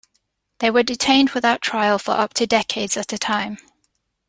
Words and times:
They 0.61 0.71
were 0.71 0.81
detained 0.81 1.29
without 1.29 1.61
trial 1.61 1.99
for 1.99 2.13
up 2.13 2.33
to 2.33 2.47
decades 2.47 2.97
at 2.97 3.13
a 3.13 3.19
time. 3.19 3.59